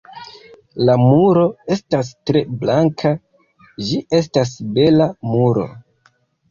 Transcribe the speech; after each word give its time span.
La 0.89 0.95
muro 1.01 1.43
estas 1.75 2.09
tre 2.31 2.43
blanka, 2.63 3.15
ĝi 3.91 4.01
estas 4.23 4.59
bela 4.79 5.13
muro. 5.35 5.73